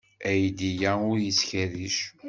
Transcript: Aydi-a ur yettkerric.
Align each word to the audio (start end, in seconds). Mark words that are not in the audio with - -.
Aydi-a 0.29 0.91
ur 1.09 1.17
yettkerric. 1.23 1.97